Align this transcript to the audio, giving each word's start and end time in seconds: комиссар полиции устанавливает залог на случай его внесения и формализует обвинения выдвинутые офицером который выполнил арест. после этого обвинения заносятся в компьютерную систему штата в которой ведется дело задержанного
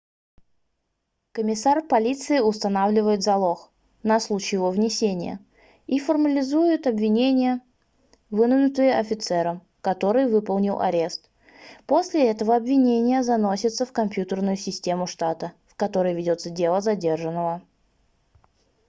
комиссар 1.31 1.83
полиции 1.87 2.39
устанавливает 2.39 3.21
залог 3.21 3.69
на 4.01 4.19
случай 4.19 4.55
его 4.55 4.71
внесения 4.71 5.39
и 5.85 5.99
формализует 5.99 6.87
обвинения 6.87 7.59
выдвинутые 8.31 8.97
офицером 8.97 9.61
который 9.81 10.27
выполнил 10.27 10.79
арест. 10.81 11.29
после 11.85 12.27
этого 12.31 12.55
обвинения 12.55 13.21
заносятся 13.21 13.85
в 13.85 13.91
компьютерную 13.91 14.57
систему 14.57 15.05
штата 15.05 15.51
в 15.67 15.75
которой 15.75 16.15
ведется 16.15 16.49
дело 16.49 16.81
задержанного 16.81 17.61